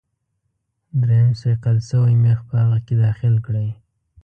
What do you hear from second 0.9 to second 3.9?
دریم صیقل شوی میخ په هغه کې داخل کړئ.